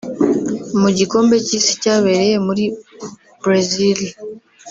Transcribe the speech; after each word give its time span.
Mu 0.81 0.89
gikombe 0.97 1.35
cy’Isi 1.45 1.73
cyabereye 1.81 2.35
muri 2.47 2.63
Brazil 3.41 3.99